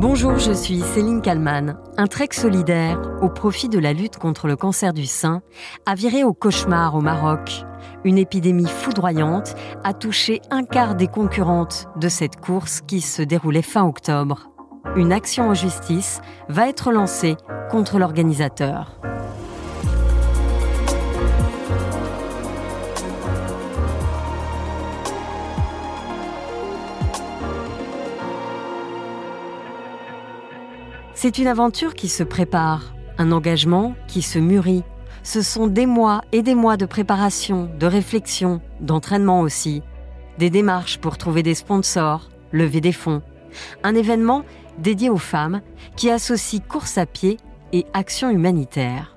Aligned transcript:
Bonjour, 0.00 0.38
je 0.38 0.52
suis 0.52 0.78
Céline 0.78 1.20
Kalman. 1.20 1.76
Un 1.96 2.06
trek 2.06 2.28
solidaire 2.30 3.00
au 3.20 3.28
profit 3.28 3.68
de 3.68 3.80
la 3.80 3.92
lutte 3.92 4.16
contre 4.16 4.46
le 4.46 4.54
cancer 4.54 4.92
du 4.92 5.06
sein 5.06 5.42
a 5.86 5.96
viré 5.96 6.22
au 6.22 6.32
cauchemar 6.32 6.94
au 6.94 7.00
Maroc. 7.00 7.64
Une 8.04 8.16
épidémie 8.16 8.68
foudroyante 8.68 9.56
a 9.82 9.94
touché 9.94 10.40
un 10.52 10.62
quart 10.62 10.94
des 10.94 11.08
concurrentes 11.08 11.88
de 11.96 12.08
cette 12.08 12.36
course 12.36 12.80
qui 12.80 13.00
se 13.00 13.22
déroulait 13.22 13.60
fin 13.60 13.84
octobre. 13.84 14.50
Une 14.94 15.12
action 15.12 15.48
en 15.48 15.54
justice 15.54 16.20
va 16.48 16.68
être 16.68 16.92
lancée 16.92 17.36
contre 17.68 17.98
l'organisateur. 17.98 19.00
C'est 31.20 31.38
une 31.38 31.48
aventure 31.48 31.94
qui 31.94 32.08
se 32.08 32.22
prépare, 32.22 32.94
un 33.18 33.32
engagement 33.32 33.96
qui 34.06 34.22
se 34.22 34.38
mûrit. 34.38 34.84
Ce 35.24 35.42
sont 35.42 35.66
des 35.66 35.84
mois 35.84 36.20
et 36.30 36.42
des 36.42 36.54
mois 36.54 36.76
de 36.76 36.86
préparation, 36.86 37.68
de 37.76 37.86
réflexion, 37.86 38.60
d'entraînement 38.78 39.40
aussi. 39.40 39.82
Des 40.38 40.48
démarches 40.48 40.98
pour 40.98 41.18
trouver 41.18 41.42
des 41.42 41.56
sponsors, 41.56 42.28
lever 42.52 42.80
des 42.80 42.92
fonds. 42.92 43.20
Un 43.82 43.96
événement 43.96 44.44
dédié 44.78 45.10
aux 45.10 45.16
femmes 45.16 45.60
qui 45.96 46.08
associe 46.08 46.62
course 46.62 46.98
à 46.98 47.04
pied 47.04 47.38
et 47.72 47.84
action 47.94 48.30
humanitaire. 48.30 49.16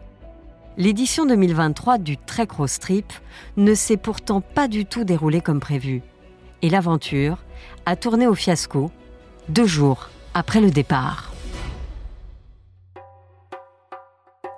L'édition 0.78 1.28
2023 1.28 2.00
du 2.00 2.18
Trek 2.18 2.48
Road 2.58 2.72
Trip 2.80 3.14
ne 3.58 3.76
s'est 3.76 3.96
pourtant 3.96 4.42
pas 4.42 4.68
du 4.68 4.88
tout 4.88 5.04
déroulée 5.04 5.42
comme 5.42 5.60
prévu. 5.60 6.02
Et 6.64 6.72
l'aventure 6.72 7.38
a 7.86 7.96
tourné 7.96 8.26
au 8.26 8.34
fiasco 8.34 8.90
deux 9.50 9.68
jours 9.68 10.10
après 10.34 10.62
le 10.62 10.72
départ. 10.72 11.31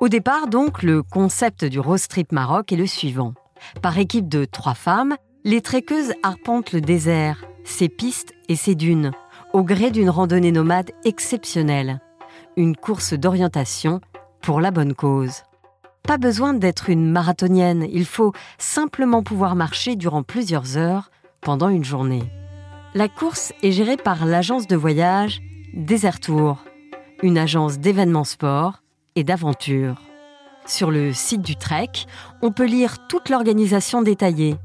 Au 0.03 0.09
départ, 0.09 0.47
donc, 0.47 0.83
le 0.83 1.01
concept 1.01 1.63
du 1.63 1.79
Road 1.79 2.01
Trip 2.09 2.33
Maroc 2.33 2.73
est 2.73 2.75
le 2.75 2.87
suivant. 2.87 3.35
Par 3.81 3.97
équipe 3.97 4.27
de 4.27 4.43
trois 4.43 4.73
femmes, 4.73 5.15
les 5.45 5.61
trekkeuses 5.61 6.11
arpentent 6.23 6.73
le 6.73 6.81
désert, 6.81 7.45
ses 7.63 7.87
pistes 7.87 8.33
et 8.49 8.57
ses 8.57 8.75
dunes, 8.75 9.13
au 9.53 9.63
gré 9.63 9.91
d'une 9.91 10.09
randonnée 10.09 10.51
nomade 10.51 10.91
exceptionnelle. 11.05 12.01
Une 12.57 12.75
course 12.75 13.13
d'orientation 13.13 14.01
pour 14.41 14.59
la 14.59 14.71
bonne 14.71 14.93
cause. 14.93 15.43
Pas 16.05 16.17
besoin 16.17 16.53
d'être 16.53 16.89
une 16.89 17.09
marathonienne, 17.09 17.87
il 17.89 18.05
faut 18.05 18.33
simplement 18.57 19.23
pouvoir 19.23 19.55
marcher 19.55 19.95
durant 19.95 20.21
plusieurs 20.21 20.75
heures 20.75 21.11
pendant 21.39 21.69
une 21.69 21.85
journée. 21.85 22.29
La 22.93 23.07
course 23.07 23.53
est 23.63 23.71
gérée 23.71 23.95
par 23.95 24.25
l'agence 24.25 24.67
de 24.67 24.75
voyage 24.75 25.39
Desertour, 25.73 26.57
une 27.21 27.37
agence 27.37 27.79
d'événements 27.79 28.25
sport 28.25 28.82
et 29.15 29.23
d'aventure. 29.23 30.01
Sur 30.65 30.91
le 30.91 31.13
site 31.13 31.41
du 31.41 31.55
Trek, 31.55 31.91
on 32.41 32.51
peut 32.51 32.65
lire 32.65 33.07
toute 33.07 33.29
l'organisation 33.29 34.01
détaillée. 34.01 34.55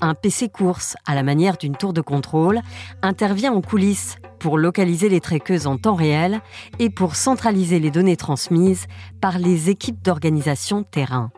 Un 0.00 0.14
PC 0.14 0.48
course, 0.48 0.96
à 1.06 1.14
la 1.14 1.22
manière 1.22 1.56
d'une 1.56 1.76
tour 1.76 1.92
de 1.92 2.00
contrôle, 2.00 2.60
intervient 3.02 3.52
en 3.52 3.60
coulisses 3.60 4.16
pour 4.40 4.58
localiser 4.58 5.08
les 5.08 5.20
trekkeuses 5.20 5.66
en 5.66 5.78
temps 5.78 5.94
réel 5.94 6.40
et 6.78 6.90
pour 6.90 7.14
centraliser 7.14 7.78
les 7.78 7.90
données 7.90 8.16
transmises 8.16 8.86
par 9.20 9.38
les 9.38 9.70
équipes 9.70 10.02
d'organisation 10.02 10.82
terrain. 10.82 11.30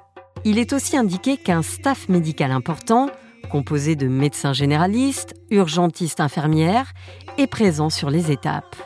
Il 0.44 0.58
est 0.58 0.72
aussi 0.72 0.96
indiqué 0.96 1.36
qu'un 1.36 1.62
staff 1.62 2.08
médical 2.08 2.50
important, 2.50 3.10
composé 3.50 3.94
de 3.94 4.08
médecins 4.08 4.52
généralistes, 4.52 5.34
urgentistes 5.50 6.20
infirmières, 6.20 6.92
est 7.38 7.46
présent 7.46 7.90
sur 7.90 8.10
les 8.10 8.32
étapes. 8.32 8.76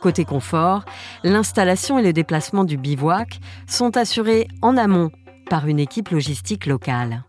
Côté 0.00 0.24
confort, 0.24 0.84
l'installation 1.24 1.98
et 1.98 2.02
le 2.02 2.12
déplacement 2.12 2.64
du 2.64 2.76
bivouac 2.76 3.40
sont 3.66 3.96
assurés 3.96 4.46
en 4.62 4.76
amont 4.76 5.10
par 5.50 5.66
une 5.66 5.80
équipe 5.80 6.10
logistique 6.10 6.66
locale. 6.66 7.24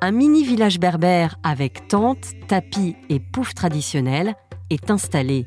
Un 0.00 0.12
mini 0.12 0.44
village 0.44 0.78
berbère 0.78 1.36
avec 1.42 1.88
tentes, 1.88 2.32
tapis 2.48 2.96
et 3.08 3.18
poufs 3.18 3.54
traditionnels 3.54 4.34
est 4.70 4.90
installé. 4.90 5.46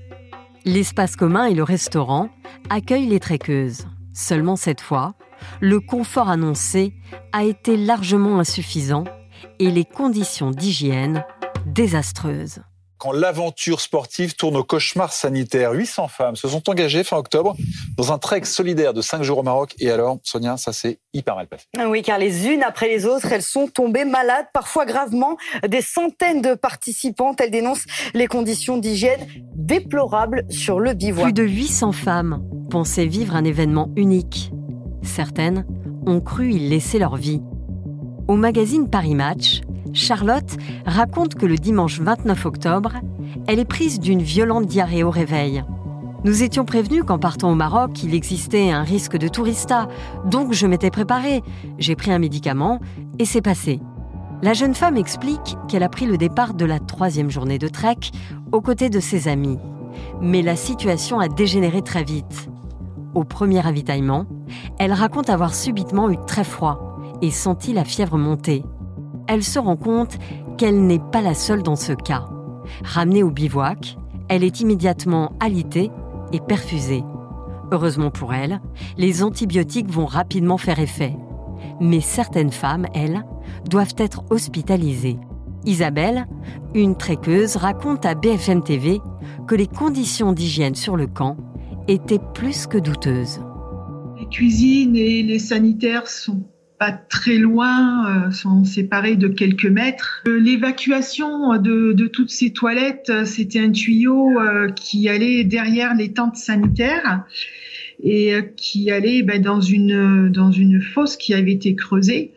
L'espace 0.66 1.16
commun 1.16 1.46
et 1.46 1.56
le 1.56 1.64
restaurant 1.64 2.30
accueillent 2.70 3.08
les 3.08 3.20
trekkeuses. 3.20 3.88
Seulement 4.14 4.56
cette 4.56 4.82
fois, 4.82 5.16
le 5.62 5.80
confort 5.80 6.30
annoncé 6.30 6.94
a 7.32 7.44
été 7.44 7.78
largement 7.78 8.40
insuffisant 8.40 9.06
et 9.60 9.72
les 9.72 9.86
conditions 9.86 10.52
d'hygiène 10.52 11.24
désastreuses 11.66 12.62
quand 13.04 13.12
l'aventure 13.12 13.82
sportive 13.82 14.34
tourne 14.38 14.56
au 14.56 14.64
cauchemar 14.64 15.12
sanitaire. 15.12 15.74
800 15.74 16.08
femmes 16.08 16.36
se 16.38 16.48
sont 16.48 16.70
engagées 16.70 17.04
fin 17.04 17.18
octobre 17.18 17.54
dans 17.98 18.14
un 18.14 18.18
trek 18.18 18.46
solidaire 18.46 18.94
de 18.94 19.02
5 19.02 19.24
jours 19.24 19.40
au 19.40 19.44
Maroc. 19.44 19.76
Et 19.80 19.92
alors, 19.92 20.20
Sonia, 20.24 20.56
ça 20.56 20.72
s'est 20.72 21.00
hyper 21.14 21.36
mal 21.36 21.48
passé. 21.48 21.66
Ah 21.78 21.90
oui, 21.90 22.02
car 22.02 22.18
les 22.18 22.48
unes 22.48 22.64
après 22.64 22.88
les 22.88 23.06
autres, 23.06 23.30
elles 23.34 23.42
sont 23.42 23.68
tombées 23.68 24.06
malades, 24.06 24.46
parfois 24.54 24.86
gravement. 24.86 25.36
Des 25.68 25.82
centaines 25.82 26.42
de 26.42 26.54
participantes, 26.54 27.42
elles 27.42 27.52
dénoncent 27.52 27.86
les 28.14 28.28
conditions 28.28 28.78
d'hygiène 28.78 29.28
déplorables 29.54 30.46
sur 30.50 30.80
le 30.80 30.94
bivouac. 30.94 31.26
Plus 31.26 31.34
de 31.34 31.44
800 31.44 31.92
femmes 31.92 32.42
pensaient 32.70 33.06
vivre 33.06 33.36
un 33.36 33.44
événement 33.44 33.92
unique. 33.98 34.54
Certaines 35.02 35.66
ont 36.08 36.22
cru 36.22 36.54
y 36.54 36.70
laisser 36.70 37.00
leur 37.00 37.18
vie. 37.18 37.42
Au 38.30 38.38
magazine 38.38 38.90
Paris 38.90 39.16
Match, 39.16 39.60
Charlotte 39.94 40.58
raconte 40.88 41.36
que 41.36 41.46
le 41.46 41.56
dimanche 41.56 42.00
29 42.00 42.46
octobre, 42.48 42.94
elle 43.48 43.60
est 43.60 43.66
prise 43.66 44.00
d'une 44.00 44.24
violente 44.24 44.66
diarrhée 44.66 45.04
au 45.04 45.12
réveil. 45.12 45.64
Nous 46.24 46.42
étions 46.42 46.66
prévenus 46.66 47.04
qu'en 47.04 47.20
partant 47.20 47.52
au 47.52 47.56
Maroc, 47.56 48.02
il 48.04 48.16
existait 48.16 48.72
un 48.72 48.82
risque 48.82 49.18
de 49.18 49.28
tourista, 49.28 49.88
donc 50.26 50.54
je 50.54 50.66
m'étais 50.66 50.90
préparée. 50.90 51.44
J'ai 51.78 51.96
pris 51.96 52.12
un 52.12 52.18
médicament 52.18 52.80
et 53.20 53.26
c'est 53.26 53.42
passé. 53.42 53.82
La 54.42 54.54
jeune 54.54 54.74
femme 54.74 54.98
explique 54.98 55.58
qu'elle 55.68 55.84
a 55.84 55.90
pris 55.90 56.06
le 56.06 56.18
départ 56.18 56.56
de 56.56 56.66
la 56.66 56.80
troisième 56.80 57.30
journée 57.30 57.60
de 57.60 57.68
trek 57.68 57.98
aux 58.52 58.62
côtés 58.62 58.90
de 58.90 59.00
ses 59.00 59.28
amis. 59.28 59.60
Mais 60.22 60.42
la 60.42 60.56
situation 60.56 61.20
a 61.20 61.28
dégénéré 61.28 61.82
très 61.82 62.04
vite. 62.04 62.50
Au 63.14 63.26
premier 63.26 63.60
ravitaillement, 63.60 64.26
elle 64.80 64.94
raconte 64.94 65.30
avoir 65.30 65.54
subitement 65.54 66.10
eu 66.10 66.18
très 66.26 66.44
froid 66.44 66.98
et 67.22 67.30
senti 67.30 67.74
la 67.74 67.86
fièvre 67.86 68.18
monter 68.18 68.64
elle 69.34 69.44
se 69.44 69.58
rend 69.58 69.78
compte 69.78 70.20
qu'elle 70.60 70.86
n'est 70.86 71.02
pas 71.12 71.22
la 71.22 71.34
seule 71.34 71.64
dans 71.64 71.76
ce 71.76 71.94
cas. 71.94 72.30
Ramenée 72.84 73.24
au 73.24 73.32
bivouac, 73.32 73.98
elle 74.30 74.44
est 74.44 74.60
immédiatement 74.60 75.32
alitée 75.40 75.90
et 76.32 76.40
perfusée. 76.40 77.04
Heureusement 77.72 78.12
pour 78.12 78.36
elle, 78.36 78.62
les 78.96 79.24
antibiotiques 79.24 79.90
vont 79.90 80.06
rapidement 80.06 80.60
faire 80.60 80.80
effet. 80.80 81.16
Mais 81.82 82.00
certaines 82.00 82.52
femmes, 82.52 82.86
elles, 82.94 83.24
doivent 83.68 83.96
être 83.98 84.24
hospitalisées. 84.30 85.18
Isabelle, 85.66 86.28
une 86.76 86.96
tréqueuse, 86.96 87.56
raconte 87.56 88.06
à 88.06 88.14
BFM 88.14 88.62
TV 88.62 89.02
que 89.48 89.56
les 89.56 89.68
conditions 89.68 90.32
d'hygiène 90.32 90.76
sur 90.76 90.96
le 90.96 91.08
camp 91.08 91.38
étaient 91.88 92.22
plus 92.36 92.68
que 92.68 92.78
douteuses. 92.78 93.42
Les 94.20 94.28
cuisines 94.28 94.96
et 94.96 95.24
les 95.24 95.40
sanitaires 95.40 96.08
sont 96.08 96.44
très 96.92 97.38
loin, 97.38 98.28
euh, 98.28 98.32
sont 98.32 98.66
séparés 98.66 99.16
de 99.16 99.28
quelques 99.28 99.66
mètres. 99.66 100.24
Euh, 100.28 100.40
l'évacuation 100.40 101.58
de, 101.58 102.08
toutes 102.08 102.30
ces 102.30 102.52
toilettes, 102.52 103.10
euh, 103.10 103.26
c'était 103.26 103.60
un 103.60 103.72
tuyau 103.72 104.32
qui 104.76 105.10
allait 105.10 105.44
derrière 105.44 105.96
les 105.96 106.14
tentes 106.14 106.36
sanitaires 106.36 107.24
et 108.02 108.34
qui 108.58 108.92
allait 108.92 109.24
ben, 109.24 109.42
dans 109.42 109.62
une 109.62 110.30
dans 110.30 110.52
une 110.52 110.82
fosse 110.82 111.16
qui 111.16 111.34
avait 111.34 111.54
été 111.54 111.76
creusée 111.76 112.34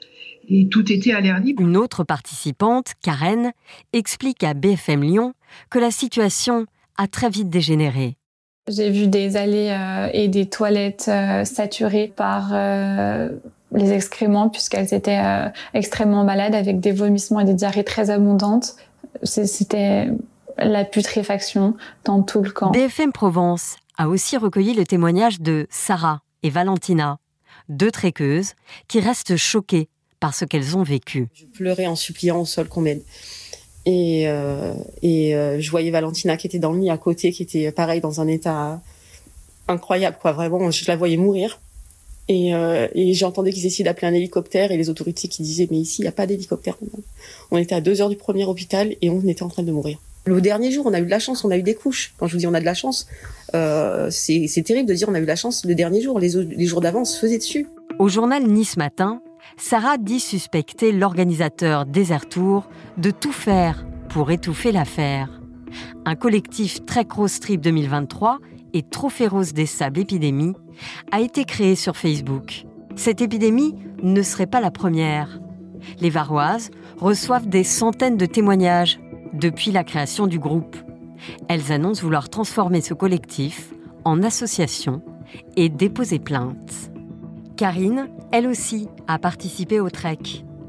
et 0.48 0.68
tout 0.68 0.92
était 0.92 1.12
à 1.12 1.20
l'air 1.20 1.40
libre. 1.40 1.62
Une 1.62 1.76
autre 1.76 2.04
participante, 2.04 2.92
Karen, 3.02 3.52
explique 3.92 4.44
à 4.44 4.54
BFM 4.54 5.02
Lyon 5.02 5.34
que 5.70 5.78
la 5.78 5.90
situation 5.90 6.66
a 6.96 7.08
très 7.08 7.30
vite 7.30 7.50
dégénéré. 7.50 8.16
J'ai 8.68 8.90
vu 8.90 9.08
des 9.08 9.36
allées 9.36 9.76
et 10.12 10.28
des 10.28 10.46
toilettes 10.46 11.10
saturées 11.44 12.12
par 12.14 12.52
les 13.72 13.92
excréments 13.92 14.48
puisqu'elles 14.48 14.94
étaient 14.94 15.20
euh, 15.22 15.48
extrêmement 15.74 16.24
malades 16.24 16.54
avec 16.54 16.80
des 16.80 16.92
vomissements 16.92 17.40
et 17.40 17.44
des 17.44 17.54
diarrhées 17.54 17.84
très 17.84 18.10
abondantes. 18.10 18.76
C'était 19.22 20.08
la 20.58 20.84
putréfaction 20.84 21.74
dans 22.04 22.22
tout 22.22 22.42
le 22.42 22.50
camp. 22.50 22.70
BFM 22.70 23.12
Provence 23.12 23.76
a 23.98 24.08
aussi 24.08 24.36
recueilli 24.36 24.74
le 24.74 24.84
témoignage 24.84 25.40
de 25.40 25.66
Sarah 25.70 26.20
et 26.42 26.50
Valentina, 26.50 27.18
deux 27.68 27.90
tréqueuses 27.90 28.52
qui 28.88 29.00
restent 29.00 29.36
choquées 29.36 29.88
par 30.20 30.34
ce 30.34 30.44
qu'elles 30.44 30.76
ont 30.76 30.82
vécu. 30.82 31.28
Je 31.34 31.44
pleurais 31.46 31.86
en 31.86 31.96
suppliant 31.96 32.40
au 32.40 32.44
sol 32.44 32.68
qu'on 32.68 32.82
m'aide. 32.82 33.02
Et, 33.84 34.28
euh, 34.28 34.74
et 35.02 35.34
euh, 35.34 35.60
je 35.60 35.70
voyais 35.70 35.90
Valentina 35.90 36.36
qui 36.36 36.46
était 36.46 36.58
dans 36.58 36.72
le 36.72 36.80
lit 36.80 36.90
à 36.90 36.98
côté, 36.98 37.32
qui 37.32 37.42
était 37.42 37.70
pareil 37.70 38.00
dans 38.00 38.20
un 38.20 38.26
état 38.26 38.80
incroyable, 39.68 40.18
quoi. 40.20 40.32
Vraiment, 40.32 40.70
je 40.70 40.84
la 40.88 40.96
voyais 40.96 41.16
mourir. 41.16 41.60
Et, 42.28 42.54
euh, 42.54 42.88
et 42.94 43.14
j'entendais 43.14 43.52
qu'ils 43.52 43.66
essayaient 43.66 43.84
d'appeler 43.84 44.08
un 44.08 44.14
hélicoptère 44.14 44.72
et 44.72 44.76
les 44.76 44.90
autorités 44.90 45.28
qui 45.28 45.42
disaient 45.42 45.68
mais 45.70 45.78
ici 45.78 46.02
il 46.02 46.04
n'y 46.04 46.08
a 46.08 46.12
pas 46.12 46.26
d'hélicoptère. 46.26 46.76
On 47.50 47.56
était 47.56 47.74
à 47.74 47.80
deux 47.80 48.00
heures 48.00 48.08
du 48.08 48.16
premier 48.16 48.44
hôpital 48.44 48.96
et 49.00 49.10
on 49.10 49.20
était 49.22 49.44
en 49.44 49.48
train 49.48 49.62
de 49.62 49.70
mourir. 49.70 49.98
Le 50.24 50.40
dernier 50.40 50.72
jour, 50.72 50.84
on 50.86 50.92
a 50.92 50.98
eu 50.98 51.04
de 51.04 51.10
la 51.10 51.20
chance, 51.20 51.44
on 51.44 51.52
a 51.52 51.56
eu 51.56 51.62
des 51.62 51.76
couches. 51.76 52.12
Quand 52.18 52.26
je 52.26 52.32
vous 52.32 52.38
dis 52.40 52.48
on 52.48 52.54
a 52.54 52.58
de 52.58 52.64
la 52.64 52.74
chance, 52.74 53.06
euh, 53.54 54.08
c'est 54.10 54.62
terrible 54.64 54.88
de 54.88 54.94
dire 54.94 55.08
on 55.08 55.14
a 55.14 55.20
eu 55.20 55.22
de 55.22 55.26
la 55.26 55.36
chance 55.36 55.64
le 55.64 55.74
dernier 55.76 56.00
jour. 56.00 56.18
Les, 56.18 56.30
les 56.30 56.66
jours 56.66 56.80
d'avant, 56.80 57.02
on 57.02 57.04
se 57.04 57.18
faisait 57.18 57.38
dessus. 57.38 57.68
Au 58.00 58.08
journal 58.08 58.42
Nice 58.42 58.76
Matin, 58.76 59.22
Sarah 59.56 59.98
dit 59.98 60.18
suspecter 60.18 60.90
l'organisateur 60.90 61.86
Tour 62.28 62.68
de 62.98 63.10
tout 63.12 63.32
faire 63.32 63.86
pour 64.08 64.32
étouffer 64.32 64.72
l'affaire. 64.72 65.40
Un 66.04 66.16
collectif 66.16 66.84
Trek 66.86 67.06
Rose 67.14 67.38
Trip 67.38 67.60
2023 67.60 68.38
et 68.74 68.82
Trophée 68.82 69.28
Rose 69.28 69.52
des 69.52 69.66
Sables 69.66 70.00
Épidémie 70.00 70.54
a 71.12 71.20
été 71.20 71.44
créé 71.44 71.74
sur 71.74 71.96
Facebook. 71.96 72.66
Cette 72.96 73.20
épidémie 73.20 73.74
ne 74.02 74.22
serait 74.22 74.46
pas 74.46 74.60
la 74.60 74.70
première. 74.70 75.40
Les 76.00 76.10
Varoises 76.10 76.70
reçoivent 76.98 77.48
des 77.48 77.64
centaines 77.64 78.16
de 78.16 78.26
témoignages 78.26 78.98
depuis 79.32 79.70
la 79.70 79.84
création 79.84 80.26
du 80.26 80.38
groupe. 80.38 80.76
Elles 81.48 81.72
annoncent 81.72 82.02
vouloir 82.02 82.28
transformer 82.28 82.80
ce 82.80 82.94
collectif 82.94 83.72
en 84.04 84.22
association 84.22 85.02
et 85.56 85.68
déposer 85.68 86.18
plainte. 86.18 86.90
Karine, 87.56 88.08
elle 88.32 88.46
aussi, 88.46 88.88
a 89.06 89.18
participé 89.18 89.80
au 89.80 89.90
trek. 89.90 90.18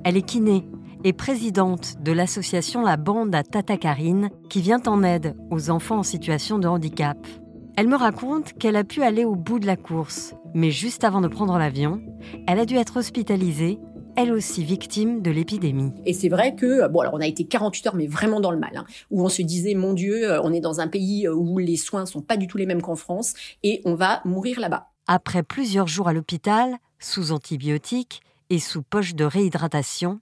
Elle 0.04 0.18
est 0.18 0.22
kiné 0.22 0.68
et 1.04 1.14
présidente 1.14 1.96
de 2.02 2.12
l'association 2.12 2.82
La 2.82 2.98
Bande 2.98 3.36
à 3.36 3.44
Tata 3.44 3.78
Karine 3.78 4.30
qui 4.50 4.62
vient 4.62 4.82
en 4.88 5.04
aide 5.04 5.36
aux 5.52 5.70
enfants 5.70 6.00
en 6.00 6.04
situation 6.04 6.60
de 6.60 6.68
handicap. 6.68 7.18
Elle 7.80 7.88
me 7.88 7.96
raconte 7.96 8.54
qu'elle 8.54 8.76
a 8.76 8.84
pu 8.84 9.04
aller 9.04 9.24
au 9.24 9.36
bout 9.36 9.60
de 9.60 9.68
la 9.68 9.76
course, 9.76 10.34
mais 10.56 10.72
juste 10.72 11.04
avant 11.04 11.22
de 11.22 11.28
prendre 11.28 11.60
l'avion, 11.60 12.02
elle 12.48 12.58
a 12.58 12.66
dû 12.66 12.76
être 12.76 12.98
hospitalisée 12.98 13.80
elle 14.16 14.32
aussi 14.32 14.64
victime 14.64 15.22
de 15.22 15.30
l'épidémie. 15.30 15.92
Et 16.08 16.14
c'est 16.14 16.28
vrai 16.28 16.56
que, 16.56 16.88
bon, 16.88 17.02
alors 17.02 17.14
on 17.14 17.22
a 17.22 17.28
été 17.28 17.46
48 17.46 17.86
heures, 17.86 17.96
mais 17.96 18.08
vraiment 18.08 18.40
dans 18.40 18.50
le 18.50 18.58
mal, 18.58 18.76
hein, 18.76 18.86
où 19.12 19.24
on 19.24 19.30
se 19.30 19.44
disait, 19.44 19.76
mon 19.76 19.94
Dieu, 19.94 20.32
euh, 20.32 20.42
on 20.42 20.52
est 20.54 20.60
dans 20.60 20.80
un 20.80 20.88
pays 20.88 21.28
euh, 21.28 21.36
où 21.36 21.60
les 21.60 21.78
soins 21.78 22.08
sont 22.08 22.22
pas 22.22 22.36
du 22.36 22.48
tout 22.48 22.58
les 22.58 22.66
mêmes 22.66 22.82
qu'en 22.82 22.96
France, 22.96 23.36
et 23.62 23.80
on 23.86 23.94
va 23.94 24.22
mourir 24.26 24.60
là-bas. 24.60 24.88
Après 25.06 25.44
plusieurs 25.44 25.86
jours 25.86 26.08
à 26.08 26.14
l'hôpital, 26.14 26.78
sous 26.98 27.32
antibiotiques 27.32 28.24
et 28.50 28.58
sous 28.58 28.82
poche 28.82 29.14
de 29.14 29.24
réhydratation, 29.24 30.20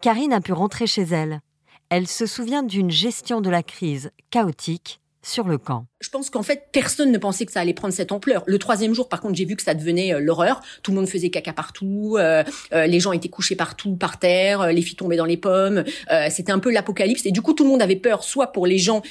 Karine 0.00 0.32
a 0.32 0.40
pu 0.40 0.52
rentrer 0.52 0.88
chez 0.88 1.02
elle. 1.02 1.40
Elle 1.88 2.08
se 2.08 2.26
souvient 2.26 2.64
d'une 2.64 2.90
gestion 2.90 3.40
de 3.40 3.48
la 3.48 3.62
crise 3.62 4.10
chaotique 4.30 5.00
sur 5.26 5.48
le 5.48 5.58
camp. 5.58 5.86
Je 6.00 6.08
pense 6.08 6.30
qu'en 6.30 6.42
fait, 6.42 6.68
personne 6.72 7.10
ne 7.10 7.18
pensait 7.18 7.46
que 7.46 7.52
ça 7.52 7.60
allait 7.60 7.74
prendre 7.74 7.92
cette 7.92 8.12
ampleur. 8.12 8.44
Le 8.46 8.58
troisième 8.58 8.94
jour, 8.94 9.08
par 9.08 9.20
contre, 9.20 9.34
j'ai 9.34 9.44
vu 9.44 9.56
que 9.56 9.62
ça 9.62 9.74
devenait 9.74 10.14
euh, 10.14 10.20
l'horreur. 10.20 10.62
Tout 10.82 10.92
le 10.92 10.98
monde 10.98 11.08
faisait 11.08 11.30
caca 11.30 11.52
partout, 11.52 12.16
euh, 12.16 12.44
euh, 12.72 12.86
les 12.86 13.00
gens 13.00 13.12
étaient 13.12 13.28
couchés 13.28 13.56
partout, 13.56 13.96
par 13.96 14.18
terre, 14.18 14.72
les 14.72 14.82
filles 14.82 14.96
tombaient 14.96 15.16
dans 15.16 15.24
les 15.24 15.36
pommes. 15.36 15.82
C'était 16.30 16.52
un 16.52 16.58
peu 16.60 16.70
l'apocalypse. 16.70 17.26
Et 17.26 17.32
du 17.32 17.42
coup, 17.42 17.54
tout 17.54 17.64
le 17.64 17.70
monde 17.70 17.82
avait 17.82 17.96
peur, 17.96 18.22
soit 18.22 18.52
pour 18.52 18.66
les 18.66 18.78
gens 18.78 19.02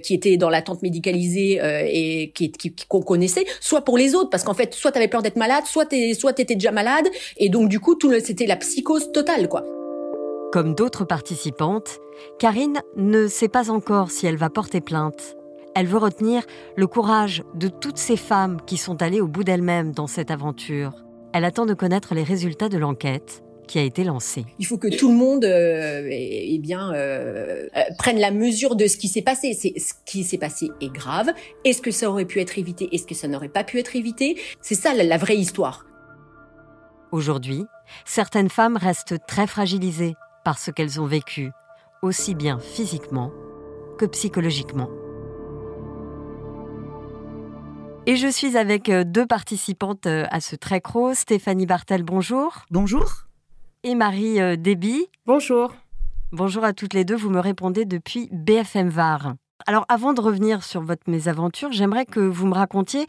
qui 0.00 0.14
étaient 0.14 0.36
dans 0.36 0.50
la 0.50 0.62
tente 0.62 0.82
médicalisée 0.82 1.60
et 1.62 2.32
qui 2.32 2.52
qu'on 2.88 3.02
connaissait, 3.02 3.44
soit 3.60 3.84
pour 3.84 3.98
les 3.98 4.14
autres, 4.14 4.30
parce 4.30 4.42
qu'en 4.42 4.54
fait, 4.54 4.74
soit 4.74 4.92
t'avais 4.92 5.08
peur 5.08 5.22
d'être 5.22 5.36
malade, 5.36 5.64
soit 5.66 5.86
t'étais 5.86 6.54
déjà 6.54 6.72
malade, 6.72 7.06
et 7.36 7.48
donc 7.48 7.68
du 7.68 7.80
coup, 7.80 7.96
c'était 8.20 8.46
la 8.46 8.56
psychose 8.56 9.12
totale, 9.12 9.48
quoi. 9.48 9.64
Comme 10.54 10.76
d'autres 10.76 11.04
participantes, 11.04 11.98
Karine 12.38 12.80
ne 12.94 13.26
sait 13.26 13.48
pas 13.48 13.72
encore 13.72 14.12
si 14.12 14.28
elle 14.28 14.36
va 14.36 14.50
porter 14.50 14.80
plainte. 14.80 15.34
Elle 15.74 15.88
veut 15.88 15.98
retenir 15.98 16.44
le 16.76 16.86
courage 16.86 17.42
de 17.56 17.66
toutes 17.66 17.98
ces 17.98 18.16
femmes 18.16 18.60
qui 18.64 18.76
sont 18.76 19.02
allées 19.02 19.20
au 19.20 19.26
bout 19.26 19.42
d'elles-mêmes 19.42 19.90
dans 19.90 20.06
cette 20.06 20.30
aventure. 20.30 20.92
Elle 21.32 21.44
attend 21.44 21.66
de 21.66 21.74
connaître 21.74 22.14
les 22.14 22.22
résultats 22.22 22.68
de 22.68 22.78
l'enquête 22.78 23.42
qui 23.66 23.80
a 23.80 23.82
été 23.82 24.04
lancée. 24.04 24.46
Il 24.60 24.66
faut 24.66 24.78
que 24.78 24.86
tout 24.86 25.08
le 25.08 25.16
monde 25.16 25.44
euh, 25.44 26.06
eh, 26.08 26.56
bien, 26.60 26.94
euh, 26.94 27.66
euh, 27.76 27.80
prenne 27.98 28.20
la 28.20 28.30
mesure 28.30 28.76
de 28.76 28.86
ce 28.86 28.96
qui 28.96 29.08
s'est 29.08 29.22
passé. 29.22 29.54
C'est, 29.54 29.76
ce 29.76 29.92
qui 30.06 30.22
s'est 30.22 30.38
passé 30.38 30.70
est 30.80 30.92
grave. 30.92 31.32
Est-ce 31.64 31.82
que 31.82 31.90
ça 31.90 32.08
aurait 32.08 32.26
pu 32.26 32.38
être 32.38 32.58
évité? 32.60 32.88
Est-ce 32.92 33.08
que 33.08 33.16
ça 33.16 33.26
n'aurait 33.26 33.48
pas 33.48 33.64
pu 33.64 33.80
être 33.80 33.96
évité? 33.96 34.38
C'est 34.60 34.76
ça 34.76 34.94
la 34.94 35.16
vraie 35.16 35.36
histoire. 35.36 35.84
Aujourd'hui, 37.10 37.64
certaines 38.04 38.50
femmes 38.50 38.76
restent 38.76 39.16
très 39.26 39.48
fragilisées 39.48 40.14
par 40.44 40.58
ce 40.58 40.70
qu'elles 40.70 41.00
ont 41.00 41.06
vécu, 41.06 41.50
aussi 42.02 42.34
bien 42.34 42.58
physiquement 42.58 43.32
que 43.98 44.06
psychologiquement. 44.06 44.90
Et 48.06 48.16
je 48.16 48.28
suis 48.28 48.58
avec 48.58 48.90
euh, 48.90 49.02
deux 49.02 49.24
participantes 49.24 50.06
euh, 50.06 50.26
à 50.30 50.40
ce 50.40 50.56
Trek 50.56 50.82
Rose. 50.84 51.16
Stéphanie 51.16 51.64
Bartel, 51.64 52.02
bonjour. 52.02 52.66
Bonjour. 52.70 53.24
Et 53.82 53.94
Marie 53.94 54.42
euh, 54.42 54.56
Déby. 54.56 55.06
Bonjour. 55.24 55.72
Bonjour 56.30 56.64
à 56.64 56.74
toutes 56.74 56.92
les 56.92 57.06
deux. 57.06 57.16
Vous 57.16 57.30
me 57.30 57.40
répondez 57.40 57.86
depuis 57.86 58.28
BFM 58.30 58.90
Var. 58.90 59.34
Alors 59.66 59.86
avant 59.88 60.12
de 60.12 60.20
revenir 60.20 60.62
sur 60.62 60.82
votre 60.82 61.08
mésaventure, 61.08 61.72
j'aimerais 61.72 62.04
que 62.04 62.20
vous 62.20 62.46
me 62.46 62.54
racontiez 62.54 63.06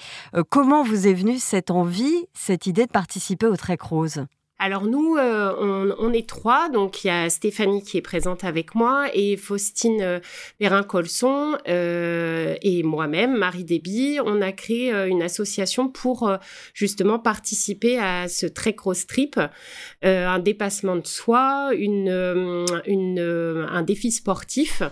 comment 0.50 0.84
vous 0.84 1.08
est 1.08 1.14
venue 1.14 1.40
cette 1.40 1.72
envie, 1.72 2.28
cette 2.34 2.68
idée 2.68 2.86
de 2.86 2.92
participer 2.92 3.48
au 3.48 3.58
Trek 3.58 3.80
Rose. 3.82 4.26
Alors 4.58 4.86
nous, 4.86 5.18
euh, 5.18 5.94
on, 6.00 6.14
est 6.14 6.30
trois, 6.30 6.70
donc 6.70 7.04
il 7.04 7.08
y 7.08 7.10
a 7.10 7.30
Stéphanie 7.30 7.84
qui 7.84 7.98
est 7.98 8.02
présente 8.02 8.46
avec 8.46 8.74
moi 8.74 9.08
et 9.14 9.36
Faustine 9.36 10.02
euh, 10.02 10.20
Perrin-Colson 10.60 11.58
euh, 11.68 12.56
et 12.62 12.82
moi-même, 12.82 13.36
Marie 13.36 13.66
Déby. 13.66 14.20
On 14.24 14.42
a 14.42 14.54
créé 14.54 14.94
une 15.10 15.22
association 15.22 15.90
pour 15.90 16.32
justement 16.74 17.20
participer 17.20 18.00
à 18.00 18.30
ce 18.30 18.46
très 18.46 18.72
gros 18.72 18.94
trip, 18.94 19.38
un 20.04 20.40
dépassement 20.40 20.96
de 20.96 21.06
soi, 21.06 21.72
un 21.74 23.84
défi 23.86 24.12
sportif. 24.12 24.84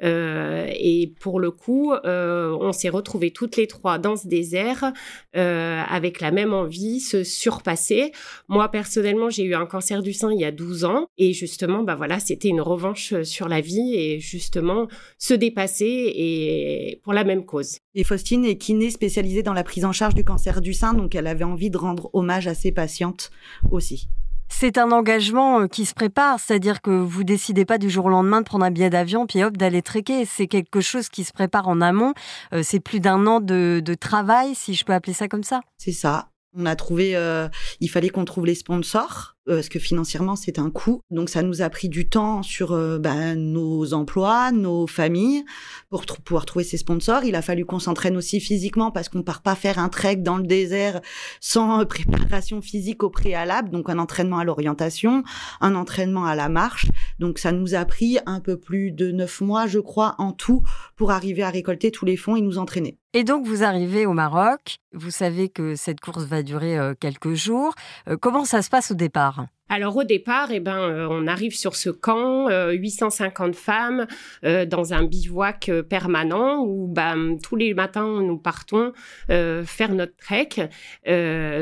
et 0.00 1.12
pour 1.20 1.40
le 1.40 1.50
coup, 1.50 1.92
on 1.92 2.72
s'est 2.72 2.88
retrouvés 2.88 3.32
toutes 3.32 3.58
les 3.58 3.66
trois 3.66 3.98
dans 3.98 4.16
ce 4.16 4.28
désert 4.28 4.94
avec 5.34 6.20
la 6.20 6.30
même 6.30 6.54
envie, 6.54 7.00
se 7.00 7.22
surpasser. 7.22 8.12
Moi 8.48 8.70
personnellement, 8.70 9.10
j'ai 9.28 9.44
eu 9.44 9.54
un 9.54 9.66
cancer 9.66 10.02
du 10.02 10.12
sein 10.12 10.32
il 10.32 10.40
y 10.40 10.44
a 10.44 10.52
12 10.52 10.84
ans 10.84 11.06
et 11.18 11.32
justement, 11.32 11.82
bah 11.82 11.96
voilà, 11.96 12.20
c'était 12.20 12.48
une 12.48 12.60
revanche 12.60 13.12
euh, 13.12 13.24
sur 13.24 13.48
la 13.48 13.60
vie 13.60 13.94
et 13.94 14.20
justement 14.20 14.88
se 15.18 15.34
dépasser 15.34 15.84
et 15.84 17.00
pour 17.02 17.12
la 17.12 17.24
même 17.24 17.44
cause. 17.44 17.78
Et 17.94 18.04
Faustine 18.04 18.44
est 18.44 18.56
kiné 18.56 18.90
spécialisée 18.90 19.42
dans 19.42 19.52
la 19.52 19.64
prise 19.64 19.84
en 19.84 19.92
charge 19.92 20.14
du 20.14 20.24
cancer 20.24 20.60
du 20.60 20.72
sein, 20.72 20.94
donc 20.94 21.14
elle 21.14 21.26
avait 21.26 21.44
envie 21.44 21.70
de 21.70 21.76
rendre 21.76 22.08
hommage 22.12 22.46
à 22.46 22.54
ses 22.54 22.72
patientes 22.72 23.30
aussi. 23.70 24.08
C'est 24.52 24.76
un 24.76 24.90
engagement 24.90 25.60
euh, 25.60 25.66
qui 25.68 25.86
se 25.86 25.94
prépare, 25.94 26.38
c'est-à-dire 26.38 26.82
que 26.82 26.90
vous 26.90 27.24
décidez 27.24 27.64
pas 27.64 27.78
du 27.78 27.88
jour 27.88 28.06
au 28.06 28.08
lendemain 28.10 28.40
de 28.40 28.44
prendre 28.44 28.64
un 28.64 28.70
billet 28.70 28.90
d'avion 28.90 29.26
puis 29.26 29.42
hop 29.42 29.56
d'aller 29.56 29.80
trekker. 29.80 30.26
C'est 30.26 30.48
quelque 30.48 30.80
chose 30.80 31.08
qui 31.08 31.24
se 31.24 31.32
prépare 31.32 31.68
en 31.68 31.80
amont. 31.80 32.12
Euh, 32.52 32.62
c'est 32.62 32.80
plus 32.80 33.00
d'un 33.00 33.26
an 33.26 33.40
de, 33.40 33.80
de 33.82 33.94
travail, 33.94 34.54
si 34.54 34.74
je 34.74 34.84
peux 34.84 34.92
appeler 34.92 35.14
ça 35.14 35.28
comme 35.28 35.44
ça. 35.44 35.60
C'est 35.78 35.92
ça. 35.92 36.28
On 36.52 36.66
a 36.66 36.74
trouvé, 36.74 37.14
euh, 37.14 37.48
il 37.78 37.88
fallait 37.88 38.08
qu'on 38.08 38.24
trouve 38.24 38.44
les 38.44 38.56
sponsors 38.56 39.36
euh, 39.48 39.54
parce 39.56 39.68
que 39.68 39.78
financièrement 39.78 40.34
c'est 40.34 40.58
un 40.58 40.68
coût. 40.68 41.00
Donc 41.10 41.28
ça 41.28 41.42
nous 41.42 41.62
a 41.62 41.70
pris 41.70 41.88
du 41.88 42.08
temps 42.08 42.42
sur 42.42 42.72
euh, 42.72 42.98
bah, 42.98 43.36
nos 43.36 43.94
emplois, 43.94 44.50
nos 44.50 44.88
familles 44.88 45.44
pour 45.90 46.04
pouvoir 46.04 46.46
trouver 46.46 46.64
ces 46.64 46.76
sponsors. 46.76 47.22
Il 47.22 47.36
a 47.36 47.42
fallu 47.42 47.64
qu'on 47.64 47.78
s'entraîne 47.78 48.16
aussi 48.16 48.40
physiquement 48.40 48.90
parce 48.90 49.08
qu'on 49.08 49.22
part 49.22 49.42
pas 49.42 49.54
faire 49.54 49.78
un 49.78 49.88
trek 49.88 50.16
dans 50.16 50.38
le 50.38 50.42
désert 50.42 51.00
sans 51.40 51.86
préparation 51.86 52.60
physique 52.60 53.04
au 53.04 53.10
préalable. 53.10 53.70
Donc 53.70 53.88
un 53.88 54.00
entraînement 54.00 54.38
à 54.38 54.44
l'orientation, 54.44 55.22
un 55.60 55.76
entraînement 55.76 56.24
à 56.24 56.34
la 56.34 56.48
marche. 56.48 56.86
Donc 57.20 57.38
ça 57.38 57.52
nous 57.52 57.74
a 57.74 57.84
pris 57.84 58.18
un 58.24 58.40
peu 58.40 58.56
plus 58.56 58.90
de 58.90 59.12
neuf 59.12 59.42
mois, 59.42 59.66
je 59.66 59.78
crois, 59.78 60.14
en 60.16 60.32
tout 60.32 60.62
pour 60.96 61.10
arriver 61.10 61.42
à 61.42 61.50
récolter 61.50 61.90
tous 61.90 62.06
les 62.06 62.16
fonds 62.16 62.34
et 62.34 62.40
nous 62.40 62.56
entraîner. 62.56 62.98
Et 63.12 63.24
donc 63.24 63.46
vous 63.46 63.62
arrivez 63.62 64.06
au 64.06 64.14
Maroc, 64.14 64.78
vous 64.94 65.10
savez 65.10 65.50
que 65.50 65.74
cette 65.74 66.00
course 66.00 66.24
va 66.24 66.42
durer 66.42 66.78
euh, 66.78 66.94
quelques 66.98 67.34
jours. 67.34 67.74
Euh, 68.08 68.16
comment 68.16 68.46
ça 68.46 68.62
se 68.62 68.70
passe 68.70 68.90
au 68.90 68.94
départ? 68.94 69.46
Alors 69.70 69.96
au 69.96 70.04
départ, 70.04 70.50
eh 70.52 70.60
ben, 70.60 70.78
euh, 70.78 71.08
on 71.10 71.26
arrive 71.26 71.56
sur 71.56 71.76
ce 71.76 71.88
camp, 71.90 72.48
850 72.50 73.54
femmes 73.54 74.06
dans 74.42 74.92
un 74.94 75.04
bivouac 75.04 75.70
permanent 75.88 76.62
où 76.64 76.86
bah, 76.86 77.14
tous 77.42 77.56
les 77.56 77.74
matins 77.74 78.20
nous 78.22 78.38
partons 78.38 78.92
faire 79.28 79.94
notre 79.94 80.16
trek, 80.16 80.68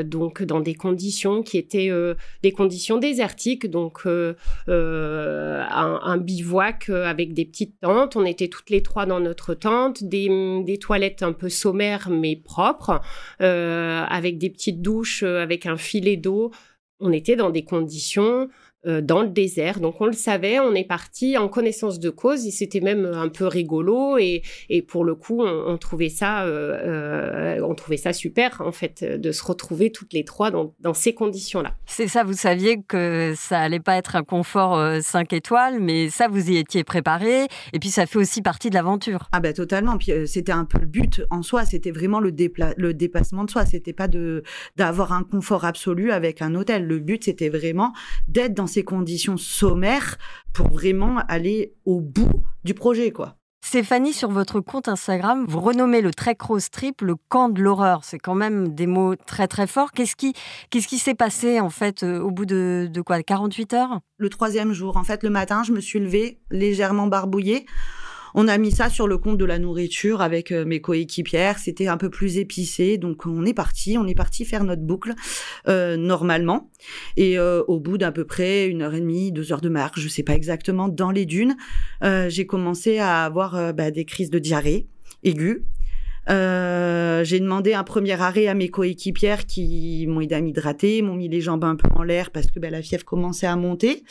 donc 0.03 0.43
dans 0.43 0.59
des 0.59 0.73
conditions 0.73 1.43
qui 1.43 1.57
étaient 1.57 1.91
des 2.43 2.51
conditions 2.51 2.97
désertiques, 2.97 3.69
donc 3.69 4.05
un, 4.05 4.35
un, 4.67 6.17
bivouac 6.17 6.89
avec 6.89 7.33
des 7.33 7.45
petites 7.45 7.79
tentes. 7.79 8.15
On 8.15 8.25
était 8.25 8.47
toutes 8.47 8.69
les 8.69 8.81
trois 8.81 9.05
dans 9.05 9.19
notre 9.19 9.53
tente, 9.53 10.03
des, 10.03 10.63
des 10.63 10.77
toilettes 10.77 11.23
un 11.23 11.33
peu 11.33 11.49
sommaire 11.49 12.09
mais 12.09 12.35
propre, 12.35 13.01
euh, 13.41 14.03
avec 14.07 14.37
des 14.37 14.49
petites 14.49 14.81
douches, 14.81 15.23
euh, 15.23 15.41
avec 15.41 15.65
un 15.65 15.77
filet 15.77 16.17
d'eau. 16.17 16.51
On 16.99 17.11
était 17.11 17.35
dans 17.35 17.49
des 17.49 17.63
conditions 17.63 18.49
euh, 18.87 19.01
dans 19.01 19.23
le 19.23 19.27
désert. 19.27 19.81
Donc 19.81 19.99
on 19.99 20.05
le 20.05 20.13
savait, 20.13 20.57
on 20.61 20.73
est 20.73 20.85
parti 20.87 21.37
en 21.37 21.49
connaissance 21.49 21.99
de 21.99 22.09
cause 22.09 22.47
et 22.47 22.51
c'était 22.51 22.79
même 22.79 23.03
un 23.03 23.27
peu 23.27 23.45
rigolo 23.45 24.17
et, 24.17 24.41
et 24.69 24.81
pour 24.81 25.03
le 25.03 25.15
coup 25.15 25.41
on, 25.43 25.77
trouvait 25.77 26.07
ça 26.07 26.45
euh, 26.45 27.57
euh, 27.57 27.61
on 27.61 27.75
trouvait 27.75 27.97
ça 27.97 28.13
super 28.13 28.61
en 28.61 28.71
fait 28.71 29.03
de 29.03 29.31
se 29.33 29.43
retrouver 29.43 29.91
toutes 29.91 30.13
les 30.13 30.23
trois 30.23 30.49
dans, 30.49 30.73
dans 30.79 30.93
ces 30.93 31.13
conditions-là. 31.13 31.75
C'est 31.87 32.07
ça, 32.07 32.23
vous 32.23 32.31
saviez 32.31 32.81
que 32.81 33.33
ça 33.35 33.59
allait 33.59 33.81
pas 33.81 33.97
être 33.97 34.15
un 34.15 34.23
confort 34.23 34.81
5 35.01 35.33
étoiles, 35.33 35.81
mais 35.81 36.09
ça 36.09 36.29
vous 36.29 36.49
y 36.49 36.55
étiez 36.55 36.85
préparé 36.85 37.47
et 37.73 37.79
puis 37.79 37.89
ça 37.89 38.05
fait 38.05 38.17
aussi 38.17 38.41
partie 38.41 38.69
de 38.69 38.75
l'aventure. 38.75 39.27
Ah 39.33 39.41
ben 39.41 39.51
totalement. 39.51 39.97
Puis 39.97 40.13
c'était 40.25 40.53
un 40.53 40.63
peu 40.63 40.79
le 40.79 40.85
but 40.85 41.21
en 41.31 41.41
soi, 41.41 41.65
c'était 41.65 41.91
vraiment 41.91 42.21
le, 42.21 42.33
le 42.77 42.93
dépassement 42.93 43.43
de 43.43 43.51
soi. 43.51 43.65
C'était 43.65 43.91
pas 43.91 44.07
de 44.07 44.43
d'avoir 44.77 45.11
un 45.11 45.23
confort 45.23 45.65
absolu 45.65 46.13
avec 46.13 46.41
un 46.41 46.55
hôtel. 46.55 46.87
Le 46.87 46.99
but 46.99 47.25
c'était 47.25 47.49
vraiment 47.49 47.91
d'être 48.29 48.53
dans 48.53 48.68
ces 48.69 48.83
conditions 48.83 49.35
sommaires 49.35 50.17
pour 50.53 50.69
vraiment 50.69 51.17
aller 51.27 51.73
au 51.85 51.99
bout 51.99 52.31
du 52.63 52.73
projet, 52.73 53.11
quoi. 53.11 53.35
Stéphanie, 53.61 54.13
sur 54.13 54.31
votre 54.31 54.61
compte 54.61 54.87
Instagram, 54.87 55.45
vous 55.47 55.59
renommez 55.59 56.01
le 56.01 56.13
Trek 56.13 56.37
Rose 56.39 56.69
Trip 56.69 57.01
le 57.01 57.15
camp 57.27 57.49
de 57.49 57.61
l'horreur. 57.61 58.03
C'est 58.03 58.17
quand 58.17 58.33
même 58.33 58.69
des 58.69 58.87
mots 58.87 59.15
très 59.15 59.47
très 59.47 59.67
forts. 59.67 59.91
Qu'est-ce 59.91 60.15
qui 60.15 60.33
qu'est-ce 60.69 60.87
qui 60.87 60.97
s'est 60.97 61.13
passé 61.13 61.59
en 61.59 61.69
fait 61.69 62.03
euh, 62.03 62.19
au 62.19 62.31
bout 62.31 62.45
de, 62.45 62.89
de 62.91 63.01
quoi 63.01 63.21
48 63.21 63.73
heures? 63.73 63.99
Le 64.17 64.29
troisième 64.29 64.71
jour, 64.71 64.97
en 64.97 65.03
fait, 65.03 65.23
le 65.23 65.29
matin, 65.29 65.61
je 65.63 65.73
me 65.73 65.81
suis 65.81 65.99
levée 65.99 66.39
légèrement 66.49 67.07
barbouillée 67.07 67.65
on 68.33 68.47
a 68.47 68.57
mis 68.57 68.71
ça 68.71 68.89
sur 68.89 69.07
le 69.07 69.17
compte 69.17 69.37
de 69.37 69.45
la 69.45 69.59
nourriture 69.59 70.21
avec 70.21 70.51
euh, 70.51 70.65
mes 70.65 70.81
coéquipières. 70.81 71.59
C'était 71.59 71.87
un 71.87 71.97
peu 71.97 72.09
plus 72.09 72.37
épicé, 72.37 72.97
donc 72.97 73.25
on 73.25 73.45
est 73.45 73.53
parti. 73.53 73.97
On 73.97 74.07
est 74.07 74.15
parti 74.15 74.45
faire 74.45 74.63
notre 74.63 74.81
boucle 74.81 75.13
euh, 75.67 75.97
normalement. 75.97 76.69
Et 77.17 77.37
euh, 77.37 77.63
au 77.67 77.79
bout 77.79 77.97
d'à 77.97 78.11
peu 78.11 78.25
près 78.25 78.67
une 78.67 78.81
heure 78.81 78.93
et 78.93 79.01
demie, 79.01 79.31
deux 79.31 79.51
heures 79.51 79.61
de 79.61 79.69
marche, 79.69 79.99
je 79.99 80.07
sais 80.07 80.23
pas 80.23 80.33
exactement, 80.33 80.87
dans 80.87 81.11
les 81.11 81.25
dunes, 81.25 81.55
j'ai 82.01 82.45
commencé 82.45 82.99
à 82.99 83.25
avoir 83.25 83.73
bah, 83.73 83.91
des 83.91 84.05
crises 84.05 84.29
de 84.29 84.39
diarrhée 84.39 84.87
aiguë. 85.23 85.63
j'ai 86.27 87.39
demandé 87.39 87.73
un 87.73 87.83
premier 87.83 88.19
arrêt 88.19 88.47
à 88.47 88.53
mes 88.53 88.69
coéquipières 88.69 89.45
qui 89.45 90.05
m'ont 90.07 90.21
aidé 90.21 90.35
à 90.35 90.41
m'hydrater, 90.41 91.01
m'ont 91.01 91.15
mis 91.15 91.29
les 91.29 91.41
jambes 91.41 91.63
un 91.63 91.75
peu 91.75 91.87
en 91.91 92.03
l'air 92.03 92.31
parce 92.31 92.47
que 92.47 92.59
bah, 92.59 92.69
la 92.69 92.81
fièvre 92.81 93.05
commençait 93.05 93.47
à 93.47 93.55
monter. 93.55 94.03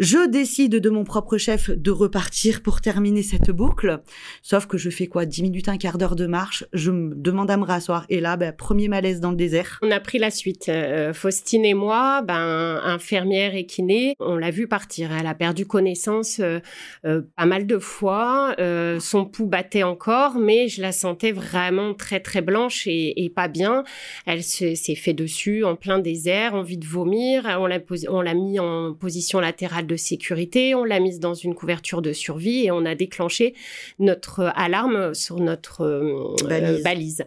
Je 0.00 0.28
décide 0.28 0.80
de 0.80 0.90
mon 0.90 1.04
propre 1.04 1.38
chef 1.38 1.70
de 1.70 1.90
repartir 1.92 2.62
pour 2.62 2.80
terminer 2.80 3.22
cette 3.22 3.52
boucle. 3.52 4.00
Sauf 4.42 4.66
que 4.66 4.76
je 4.76 4.90
fais 4.90 5.06
quoi? 5.06 5.24
10 5.24 5.42
minutes, 5.42 5.68
un 5.68 5.76
quart 5.76 5.98
d'heure 5.98 6.16
de 6.16 6.26
marche. 6.26 6.64
Je 6.72 6.90
me 6.90 7.14
demande 7.14 7.50
à 7.50 7.56
me 7.56 7.64
rasseoir. 7.64 8.04
Et 8.08 8.20
là, 8.20 8.36
ben, 8.36 8.52
premier 8.52 8.88
malaise 8.88 9.20
dans 9.20 9.30
le 9.30 9.36
désert. 9.36 9.78
On 9.82 9.90
a 9.92 10.00
pris 10.00 10.18
la 10.18 10.30
suite. 10.30 10.68
Euh, 10.68 11.12
Faustine 11.12 11.64
et 11.64 11.74
moi, 11.74 12.22
ben, 12.22 12.80
infirmière 12.82 13.54
et 13.54 13.66
kiné, 13.66 14.16
on 14.18 14.36
l'a 14.36 14.50
vu 14.50 14.66
partir. 14.66 15.12
Elle 15.12 15.28
a 15.28 15.34
perdu 15.34 15.64
connaissance 15.64 16.40
euh, 16.40 16.58
euh, 17.04 17.22
pas 17.36 17.46
mal 17.46 17.66
de 17.66 17.78
fois. 17.78 18.56
son 18.98 19.24
pouls 19.24 19.46
battait 19.46 19.84
encore, 19.84 20.38
mais 20.38 20.68
je 20.68 20.82
la 20.82 20.92
sentais 20.92 21.32
vraiment 21.32 21.94
très, 21.94 22.20
très 22.20 22.40
blanche 22.40 22.86
et, 22.86 23.32
pas 23.34 23.48
bien. 23.48 23.84
Elle 24.26 24.42
s'est 24.42 24.74
fait 24.94 25.12
dessus 25.12 25.64
en 25.64 25.76
plein 25.76 25.98
désert, 25.98 26.54
envie 26.54 26.78
de 26.78 26.86
vomir. 26.86 27.44
On 27.58 28.20
l'a 28.20 28.34
mis 28.34 28.58
en 28.58 28.92
position 28.94 29.40
latérale 29.40 29.83
de 29.86 29.96
sécurité, 29.96 30.74
on 30.74 30.84
l'a 30.84 31.00
mise 31.00 31.20
dans 31.20 31.34
une 31.34 31.54
couverture 31.54 32.02
de 32.02 32.12
survie 32.12 32.64
et 32.64 32.70
on 32.70 32.84
a 32.84 32.94
déclenché 32.94 33.54
notre 33.98 34.52
alarme 34.56 35.14
sur 35.14 35.38
notre 35.40 35.82
euh, 35.82 36.82
balise. 36.82 37.24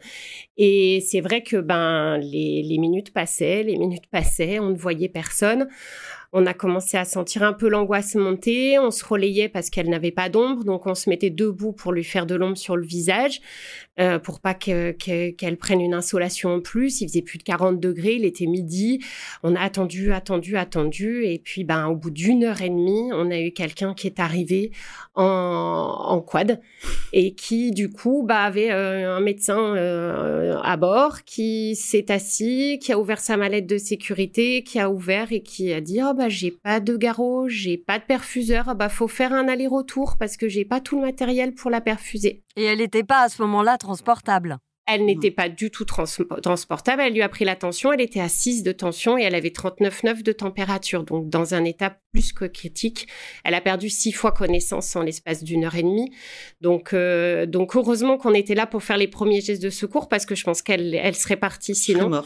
Et 0.58 1.04
c'est 1.06 1.22
vrai 1.22 1.44
que 1.44 1.58
ben 1.58 2.18
les, 2.18 2.64
les 2.64 2.78
minutes 2.78 3.14
passaient, 3.14 3.64
les 3.64 3.78
minutes 3.78 4.08
passaient, 4.08 4.60
on 4.60 4.70
ne 4.70 4.78
voyait 4.78 5.10
personne. 5.10 5.68
On 6.34 6.46
a 6.46 6.54
commencé 6.54 6.98
à 6.98 7.06
sentir 7.06 7.44
un 7.44 7.54
peu 7.54 7.70
l'angoisse 7.70 8.16
monter. 8.16 8.78
On 8.80 8.92
se 8.92 9.06
relayait 9.06 9.50
parce 9.50 9.70
qu'elle 9.70 9.90
n'avait 9.90 10.12
pas 10.12 10.30
d'ombre, 10.30 10.64
donc 10.64 10.86
on 10.86 10.96
se 10.96 11.10
mettait 11.10 11.30
debout 11.30 11.72
pour 11.72 11.94
lui 11.94 12.04
faire 12.04 12.26
de 12.26 12.36
l'ombre 12.36 12.58
sur 12.58 12.76
le 12.76 12.86
visage, 12.86 13.42
euh, 14.00 14.20
pour 14.20 14.40
pas 14.40 14.54
qu'elle 14.54 15.58
prenne 15.58 15.82
une 15.82 15.94
insolation 15.94 16.56
en 16.56 16.60
plus. 16.60 17.02
Il 17.02 17.08
faisait 17.08 17.22
plus 17.22 17.38
de 17.38 17.44
40 17.44 17.80
degrés, 17.80 18.16
il 18.16 18.26
était 18.26 18.46
midi. 18.46 19.00
On 19.44 19.56
a 19.56 19.62
attendu, 19.62 20.12
attendu, 20.12 20.58
attendu, 20.58 21.24
et 21.26 21.40
puis 21.40 21.64
ben 21.64 21.88
au 21.88 21.96
bout 21.96 22.12
d'une 22.12 22.44
heure 22.44 22.62
et 22.62 22.70
demie, 22.70 23.10
on 23.14 23.32
a 23.32 23.40
eu 23.40 23.52
quelqu'un 23.52 23.94
qui 23.94 24.08
est 24.08 24.20
arrivé 24.20 24.72
en, 25.16 26.24
quad 26.26 26.60
et 27.14 27.34
qui 27.34 27.72
du 27.72 27.90
coup 27.90 28.24
bah, 28.28 28.44
avait 28.44 28.72
euh, 28.72 29.16
un 29.16 29.20
médecin 29.20 29.76
euh, 29.76 30.58
à 30.62 30.78
bord 30.78 31.24
qui 31.24 31.76
s'est 31.76 32.12
assis, 32.12 32.80
qui 32.82 32.92
a 32.92 33.00
ouvert 33.00 33.20
sa 33.20 33.38
mallette 33.38 33.68
de 33.68 33.78
sécurité, 33.78 34.64
qui 34.64 34.80
a 34.80 34.90
ouvert 34.90 35.32
et 35.32 35.42
qui 35.42 35.74
a 35.74 35.82
dit 35.82 36.00
oh, 36.04 36.14
bah 36.18 36.30
j'ai 36.30 36.52
pas 36.52 36.80
de 36.80 36.98
garrot, 36.98 37.48
j'ai 37.48 37.78
pas 37.78 38.00
de 38.00 38.04
perfuseur, 38.04 38.66
ah, 38.68 38.74
bah 38.74 38.90
faut 38.90 39.08
faire 39.08 39.34
un 39.34 39.48
aller-retour 39.48 40.18
parce 40.20 40.38
que 40.38 40.50
j'ai 40.50 40.66
pas 40.66 40.82
tout 40.82 40.98
le 40.98 41.04
matériel 41.04 41.54
pour 41.54 41.72
la 41.72 41.82
perfuser. 41.82 42.44
Et 42.56 42.64
elle 42.64 42.80
n'était 42.80 43.04
pas 43.04 43.22
à 43.22 43.30
ce 43.30 43.42
moment-là 43.42 43.78
transportable. 43.78 44.58
Elle 44.90 45.04
n'était 45.04 45.32
pas 45.32 45.50
du 45.50 45.70
tout 45.70 45.84
transportable. 45.84 47.02
Elle 47.02 47.14
lui 47.14 47.22
a 47.22 47.28
pris 47.28 47.44
la 47.44 47.58
tension. 47.58 47.92
Elle 47.92 48.00
était 48.00 48.22
à 48.22 48.30
6 48.30 48.64
de 48.64 48.72
tension 48.72 49.18
et 49.18 49.24
elle 49.24 49.36
avait 49.36 49.50
39,9 49.50 50.24
de 50.24 50.32
température. 50.32 51.04
Donc, 51.04 51.30
dans 51.30 51.54
un 51.54 51.66
état 51.66 51.98
plus 52.14 52.32
que 52.32 52.46
critique. 52.46 53.08
Elle 53.44 53.54
a 53.54 53.60
perdu 53.60 53.90
six 53.90 54.14
fois 54.14 54.32
connaissance 54.32 54.96
en 54.96 55.04
l'espace 55.04 55.44
d'une 55.44 55.66
heure 55.66 55.76
et 55.76 55.84
demie. 55.84 56.10
Donc, 56.62 56.94
euh, 56.94 57.46
donc 57.46 57.76
heureusement 57.76 58.18
qu'on 58.18 58.34
était 58.34 58.56
là 58.56 58.66
pour 58.66 58.82
faire 58.82 58.98
les 58.98 59.10
premiers 59.10 59.42
gestes 59.42 59.62
de 59.62 59.70
secours 59.70 60.08
parce 60.08 60.26
que 60.26 60.36
je 60.36 60.46
pense 60.46 60.62
qu'elle 60.62 60.96
elle 60.96 61.16
serait 61.16 61.36
partie 61.36 61.76
sinon. 61.76 62.24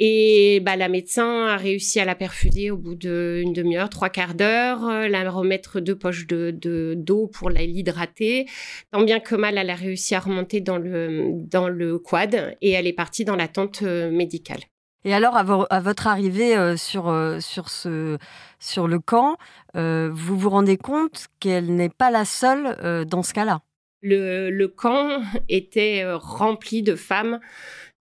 Et 0.00 0.60
bah, 0.60 0.76
la 0.76 0.88
médecin 0.88 1.46
a 1.46 1.56
réussi 1.56 1.98
à 1.98 2.04
la 2.04 2.14
perfuser 2.14 2.70
au 2.70 2.76
bout 2.76 2.94
d'une 2.94 3.52
demi-heure, 3.52 3.90
trois 3.90 4.10
quarts 4.10 4.34
d'heure, 4.34 4.84
euh, 4.84 5.08
la 5.08 5.28
remettre 5.28 5.80
deux 5.80 5.98
poches 5.98 6.28
de 6.28 6.94
d'eau 6.96 7.26
pour 7.26 7.50
l'hydrater. 7.50 8.46
Tant 8.92 9.02
bien 9.02 9.18
que 9.18 9.34
mal, 9.34 9.58
elle 9.58 9.70
a 9.70 9.74
réussi 9.74 10.14
à 10.14 10.20
remonter 10.20 10.60
dans 10.60 10.78
le, 10.78 11.30
dans 11.32 11.68
le 11.68 11.98
quad 11.98 12.56
et 12.62 12.70
elle 12.70 12.86
est 12.86 12.92
partie 12.92 13.24
dans 13.24 13.34
la 13.34 13.48
tente 13.48 13.82
euh, 13.82 14.10
médicale. 14.12 14.60
Et 15.04 15.14
alors, 15.14 15.36
à, 15.36 15.80
votre 15.80 16.06
arrivée 16.06 16.56
euh, 16.56 16.76
sur, 16.76 17.12
sur, 17.40 17.68
ce, 17.68 18.18
sur 18.60 18.86
le 18.86 19.00
camp, 19.00 19.36
vous 19.74 20.38
vous 20.38 20.50
rendez 20.50 20.76
compte 20.76 21.26
qu'elle 21.40 21.74
n'est 21.74 21.88
pas 21.88 22.10
la 22.10 22.24
seule 22.24 23.06
dans 23.06 23.22
ce 23.22 23.32
cas-là? 23.32 23.62
Le, 24.02 24.50
le 24.50 24.68
camp 24.68 25.22
était 25.48 26.04
rempli 26.04 26.82
de 26.82 26.94
femmes 26.94 27.40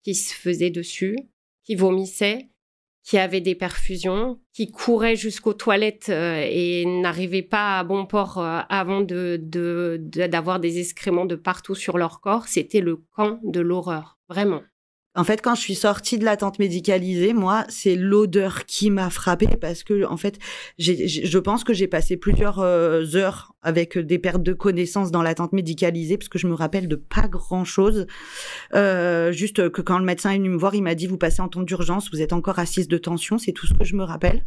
qui 0.03 0.13
se 0.13 0.33
faisaient 0.33 0.69
dessus, 0.69 1.15
qui 1.63 1.75
vomissaient, 1.75 2.49
qui 3.03 3.17
avaient 3.17 3.41
des 3.41 3.55
perfusions, 3.55 4.39
qui 4.53 4.71
couraient 4.71 5.15
jusqu'aux 5.15 5.53
toilettes 5.53 6.09
euh, 6.09 6.41
et 6.49 6.85
n'arrivaient 6.85 7.41
pas 7.41 7.79
à 7.79 7.83
bon 7.83 8.05
port 8.05 8.37
euh, 8.37 8.61
avant 8.69 9.01
d'avoir 9.01 10.59
des 10.59 10.79
excréments 10.79 11.25
de 11.25 11.35
partout 11.35 11.75
sur 11.75 11.97
leur 11.97 12.21
corps. 12.21 12.47
C'était 12.47 12.81
le 12.81 12.97
camp 13.15 13.39
de 13.43 13.59
l'horreur, 13.59 14.17
vraiment. 14.29 14.61
En 15.15 15.23
fait, 15.23 15.41
quand 15.43 15.53
je 15.53 15.61
suis 15.61 15.75
sortie 15.75 16.17
de 16.17 16.25
la 16.25 16.37
tente 16.37 16.57
médicalisée, 16.57 17.33
moi, 17.33 17.65
c'est 17.69 17.95
l'odeur 17.95 18.65
qui 18.65 18.89
m'a 18.89 19.11
frappée 19.11 19.57
parce 19.61 19.83
que, 19.83 20.05
en 20.05 20.17
fait, 20.17 20.39
je 20.79 21.37
pense 21.37 21.63
que 21.63 21.71
j'ai 21.71 21.87
passé 21.87 22.17
plusieurs 22.17 22.59
euh, 22.59 23.05
heures 23.13 23.53
avec 23.61 23.97
des 23.97 24.17
pertes 24.17 24.41
de 24.41 24.53
connaissances 24.53 25.11
dans 25.11 25.21
la 25.21 25.35
tente 25.35 25.53
médicalisée 25.53 26.17
parce 26.17 26.29
que 26.29 26.39
je 26.39 26.47
me 26.47 26.55
rappelle 26.55 26.87
de 26.87 26.95
pas 26.95 27.27
grand 27.27 27.63
chose. 27.63 28.07
Euh, 28.73 29.31
juste 29.31 29.69
que 29.69 29.81
quand 29.81 29.99
le 29.99 30.05
médecin 30.05 30.31
est 30.31 30.37
venu 30.37 30.49
me 30.49 30.57
voir, 30.57 30.73
il 30.73 30.81
m'a 30.81 30.95
dit 30.95 31.05
vous 31.05 31.19
passez 31.19 31.41
en 31.41 31.47
tente 31.47 31.65
d'urgence, 31.65 32.09
vous 32.11 32.21
êtes 32.21 32.33
encore 32.33 32.57
assise 32.57 32.87
de 32.87 32.97
tension, 32.97 33.37
c'est 33.37 33.51
tout 33.51 33.67
ce 33.67 33.75
que 33.75 33.83
je 33.83 33.95
me 33.95 34.03
rappelle. 34.03 34.43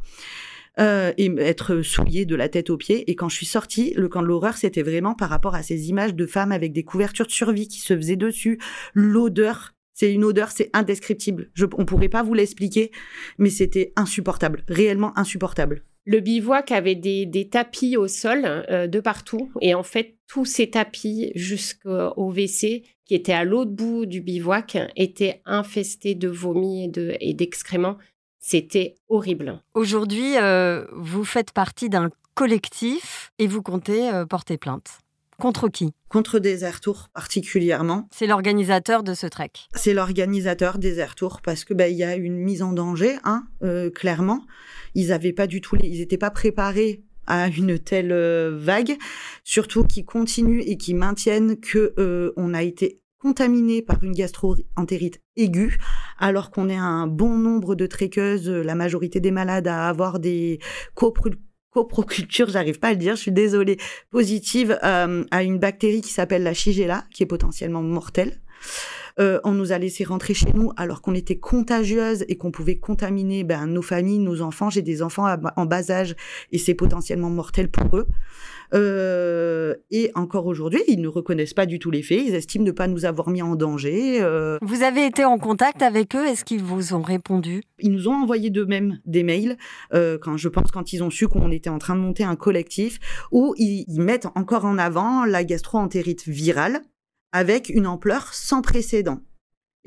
Euh, 0.78 1.12
et 1.16 1.32
être 1.38 1.80
souillée 1.80 2.26
de 2.26 2.36
la 2.36 2.50
tête 2.50 2.68
aux 2.68 2.76
pieds. 2.76 3.10
Et 3.10 3.14
quand 3.14 3.30
je 3.30 3.36
suis 3.36 3.46
sortie, 3.46 3.94
le 3.96 4.08
camp 4.08 4.20
de 4.20 4.26
l'horreur, 4.26 4.58
c'était 4.58 4.82
vraiment 4.82 5.14
par 5.14 5.30
rapport 5.30 5.54
à 5.54 5.62
ces 5.62 5.88
images 5.88 6.14
de 6.14 6.26
femmes 6.26 6.52
avec 6.52 6.74
des 6.74 6.82
couvertures 6.82 7.26
de 7.26 7.30
survie 7.30 7.66
qui 7.66 7.78
se 7.78 7.96
faisaient 7.96 8.16
dessus, 8.16 8.58
l'odeur 8.92 9.75
c'est 9.96 10.12
une 10.12 10.24
odeur, 10.24 10.50
c'est 10.50 10.68
indescriptible. 10.74 11.50
Je, 11.54 11.64
on 11.78 11.86
pourrait 11.86 12.10
pas 12.10 12.22
vous 12.22 12.34
l'expliquer, 12.34 12.92
mais 13.38 13.48
c'était 13.48 13.94
insupportable, 13.96 14.62
réellement 14.68 15.18
insupportable. 15.18 15.82
Le 16.04 16.20
bivouac 16.20 16.70
avait 16.70 16.94
des, 16.94 17.48
tapis 17.50 17.96
au 17.96 18.06
sol 18.06 18.42
euh, 18.44 18.86
de 18.86 19.00
partout. 19.00 19.50
Et 19.62 19.74
en 19.74 19.82
fait, 19.82 20.16
tous 20.28 20.44
ces 20.44 20.70
tapis 20.70 21.32
jusqu'au 21.34 22.12
WC 22.16 22.84
qui 23.06 23.14
étaient 23.14 23.32
à 23.32 23.44
l'autre 23.44 23.70
bout 23.70 24.04
du 24.04 24.20
bivouac 24.20 24.76
étaient 24.96 25.40
infestés 25.46 26.14
de 26.14 26.28
vomi 26.28 26.92
et 27.20 27.34
d'excréments. 27.34 27.96
C'était 28.38 28.96
horrible. 29.08 29.62
Aujourd'hui, 29.74 30.36
euh, 30.36 30.84
vous 30.92 31.24
faites 31.24 31.52
partie 31.52 31.88
d'un 31.88 32.10
collectif 32.34 33.32
et 33.38 33.46
vous 33.46 33.62
comptez 33.62 34.10
euh, 34.12 34.26
porter 34.26 34.58
plainte. 34.58 34.98
Contre 35.38 35.68
qui? 35.68 35.92
Contre 36.08 36.38
Desert 36.38 36.80
Tour 36.80 37.08
particulièrement. 37.12 38.08
C'est 38.10 38.26
l'organisateur 38.26 39.02
de 39.02 39.12
ce 39.12 39.26
trek. 39.26 39.50
C'est 39.74 39.92
l'organisateur 39.92 40.78
Desert 40.78 41.14
Tour 41.14 41.40
parce 41.42 41.64
que 41.64 41.74
bah, 41.74 41.88
il 41.88 41.96
y 41.96 42.04
a 42.04 42.16
une 42.16 42.38
mise 42.38 42.62
en 42.62 42.72
danger, 42.72 43.16
hein, 43.24 43.46
euh, 43.62 43.90
clairement. 43.90 44.46
Ils 44.94 45.12
avaient 45.12 45.34
pas 45.34 45.46
du 45.46 45.60
tout, 45.60 45.76
ils 45.82 45.98
n'étaient 45.98 46.16
pas 46.16 46.30
préparés 46.30 47.02
à 47.26 47.48
une 47.48 47.78
telle 47.78 48.12
euh, 48.12 48.56
vague, 48.56 48.96
surtout 49.44 49.84
qui 49.84 50.04
continue 50.04 50.60
et 50.60 50.78
qui 50.78 50.94
maintiennent 50.94 51.60
que 51.60 51.92
euh, 51.98 52.32
on 52.36 52.54
a 52.54 52.62
été 52.62 53.02
contaminés 53.18 53.82
par 53.82 54.02
une 54.04 54.12
gastroentérite 54.12 55.20
aiguë, 55.36 55.78
alors 56.18 56.50
qu'on 56.50 56.68
est 56.68 56.76
un 56.76 57.06
bon 57.06 57.36
nombre 57.36 57.74
de 57.74 57.86
tréqueuses, 57.86 58.48
la 58.48 58.74
majorité 58.74 59.20
des 59.20 59.32
malades 59.32 59.66
à 59.66 59.88
avoir 59.88 60.20
des 60.20 60.60
coprocultures, 61.76 62.48
j'arrive 62.48 62.78
pas 62.78 62.88
à 62.88 62.92
le 62.92 62.96
dire, 62.96 63.16
je 63.16 63.20
suis 63.20 63.32
désolée, 63.32 63.76
positives 64.10 64.78
euh, 64.82 65.24
à 65.30 65.42
une 65.42 65.58
bactérie 65.58 66.00
qui 66.00 66.10
s'appelle 66.10 66.42
la 66.42 66.54
Shigella, 66.54 67.04
qui 67.12 67.22
est 67.22 67.26
potentiellement 67.26 67.82
mortelle. 67.82 68.40
Euh, 69.20 69.40
on 69.44 69.52
nous 69.52 69.72
a 69.72 69.78
laissé 69.78 70.02
rentrer 70.04 70.32
chez 70.32 70.50
nous 70.54 70.72
alors 70.78 71.02
qu'on 71.02 71.14
était 71.14 71.36
contagieuse 71.36 72.24
et 72.28 72.36
qu'on 72.38 72.50
pouvait 72.50 72.78
contaminer 72.78 73.44
ben, 73.44 73.66
nos 73.66 73.82
familles, 73.82 74.20
nos 74.20 74.40
enfants. 74.40 74.70
J'ai 74.70 74.80
des 74.80 75.02
enfants 75.02 75.26
en 75.56 75.66
bas 75.66 75.90
âge 75.90 76.16
et 76.50 76.56
c'est 76.56 76.74
potentiellement 76.74 77.28
mortel 77.28 77.70
pour 77.70 77.94
eux. 77.98 78.06
Euh, 78.74 79.74
et 79.90 80.10
encore 80.14 80.46
aujourd'hui, 80.46 80.82
ils 80.88 81.00
ne 81.00 81.08
reconnaissent 81.08 81.54
pas 81.54 81.66
du 81.66 81.78
tout 81.78 81.90
les 81.90 82.02
faits. 82.02 82.22
Ils 82.26 82.34
estiment 82.34 82.64
ne 82.64 82.72
pas 82.72 82.86
nous 82.86 83.04
avoir 83.04 83.28
mis 83.28 83.42
en 83.42 83.56
danger. 83.56 84.18
Euh. 84.20 84.58
Vous 84.62 84.82
avez 84.82 85.06
été 85.06 85.24
en 85.24 85.38
contact 85.38 85.82
avec 85.82 86.14
eux? 86.16 86.26
Est-ce 86.26 86.44
qu'ils 86.44 86.62
vous 86.62 86.94
ont 86.94 87.02
répondu? 87.02 87.62
Ils 87.78 87.92
nous 87.92 88.08
ont 88.08 88.14
envoyé 88.14 88.50
d'eux-mêmes 88.50 88.98
des 89.04 89.22
mails. 89.22 89.56
Euh, 89.94 90.18
quand 90.20 90.36
je 90.36 90.48
pense 90.48 90.70
quand 90.70 90.92
ils 90.92 91.02
ont 91.02 91.10
su 91.10 91.28
qu'on 91.28 91.50
était 91.50 91.70
en 91.70 91.78
train 91.78 91.94
de 91.94 92.00
monter 92.00 92.24
un 92.24 92.36
collectif 92.36 92.98
où 93.32 93.54
ils, 93.56 93.84
ils 93.88 94.00
mettent 94.00 94.26
encore 94.34 94.64
en 94.64 94.78
avant 94.78 95.24
la 95.24 95.44
gastroentérite 95.44 96.26
virale 96.26 96.80
avec 97.32 97.68
une 97.68 97.86
ampleur 97.86 98.32
sans 98.32 98.62
précédent. 98.62 99.20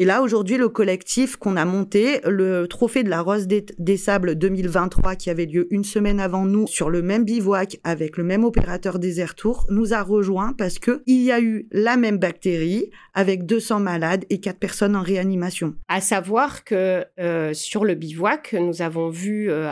Et 0.02 0.06
là, 0.06 0.22
aujourd'hui, 0.22 0.56
le 0.56 0.70
collectif 0.70 1.36
qu'on 1.36 1.58
a 1.58 1.66
monté, 1.66 2.22
le 2.24 2.68
Trophée 2.68 3.04
de 3.04 3.10
la 3.10 3.20
Rose 3.20 3.48
des, 3.48 3.98
Sables 3.98 4.36
2023, 4.36 5.18
qui 5.18 5.30
avait 5.30 5.46
lieu 5.46 5.68
une 5.72 5.84
semaine 5.84 6.22
avant 6.22 6.46
nous, 6.46 6.68
sur 6.68 6.90
le 6.90 7.02
même 7.02 7.26
bivouac, 7.26 7.82
avec 7.84 8.16
le 8.16 8.24
même 8.24 8.46
opérateur 8.46 8.98
Desert 8.98 9.36
Tour, 9.36 9.66
nous 9.70 9.94
a 9.94 10.02
rejoint 10.02 10.54
parce 10.58 10.80
que 10.80 11.04
il 11.06 11.22
y 11.22 11.34
a 11.34 11.42
eu 11.42 11.68
la 11.74 11.98
même 11.98 12.18
bactérie, 12.18 12.92
avec 13.14 13.46
200 13.46 13.82
malades 13.82 14.24
et 14.30 14.40
4 14.40 14.58
personnes 14.58 14.96
en 14.96 15.02
réanimation. 15.02 15.76
À 15.90 16.00
savoir 16.00 16.64
que 16.64 17.04
euh, 17.20 17.54
sur 17.54 17.84
le 17.84 17.96
bivouac, 17.96 18.56
nous 18.58 18.82
avons 18.82 19.10
vu 19.10 19.52
euh, 19.52 19.70